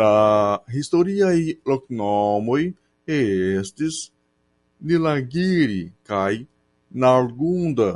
La 0.00 0.08
historiaj 0.76 1.36
loknomoj 1.72 2.58
estis 3.20 4.02
"Nilagiri" 4.90 5.82
kaj 6.12 6.30
"Nalgunda". 7.06 7.90